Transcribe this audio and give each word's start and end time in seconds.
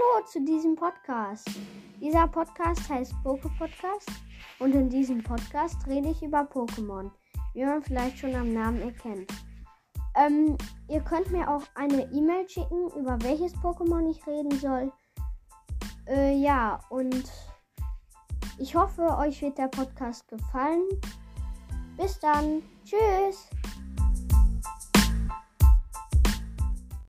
Hallo 0.00 0.24
zu 0.24 0.40
diesem 0.44 0.76
Podcast. 0.76 1.48
Dieser 2.00 2.26
Podcast 2.28 2.88
heißt 2.88 3.12
Poke 3.22 3.50
Podcast 3.58 4.10
und 4.58 4.74
in 4.74 4.88
diesem 4.88 5.22
Podcast 5.22 5.86
rede 5.86 6.10
ich 6.10 6.22
über 6.22 6.40
Pokémon, 6.40 7.10
wie 7.54 7.64
man 7.64 7.82
vielleicht 7.82 8.18
schon 8.18 8.34
am 8.34 8.52
Namen 8.52 8.80
erkennt. 8.80 9.30
Ähm, 10.16 10.56
ihr 10.88 11.00
könnt 11.00 11.30
mir 11.30 11.48
auch 11.48 11.62
eine 11.74 12.10
E-Mail 12.12 12.48
schicken, 12.48 12.90
über 12.96 13.18
welches 13.22 13.54
Pokémon 13.56 14.08
ich 14.10 14.26
reden 14.26 14.52
soll. 14.58 14.92
Äh, 16.06 16.36
ja, 16.36 16.80
und 16.88 17.30
ich 18.58 18.74
hoffe, 18.74 19.02
euch 19.18 19.42
wird 19.42 19.58
der 19.58 19.68
Podcast 19.68 20.26
gefallen. 20.28 20.84
Bis 21.96 22.18
dann. 22.20 22.62
Tschüss. 22.84 23.50